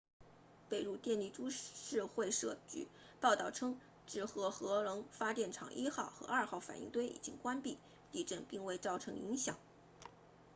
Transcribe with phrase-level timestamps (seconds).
[0.67, 2.57] 北陆电力株式会社
[3.19, 7.77] 报道称志贺核能发电厂1号和2号反应堆已经关闭
[8.11, 9.59] 地震并未造成影响